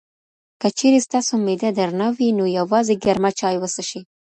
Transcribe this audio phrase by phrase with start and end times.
[0.61, 4.01] که چېرې ستاسو معده درنه وي، نو یوازې ګرمه چای وڅښئ.